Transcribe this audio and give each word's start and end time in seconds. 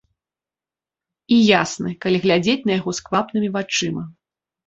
І 1.35 1.37
ясны, 1.39 1.93
калі 2.05 2.17
глядзець 2.25 2.65
на 2.69 2.73
яго 2.79 2.91
сквапнымі 3.01 3.49
вачыма. 3.59 4.03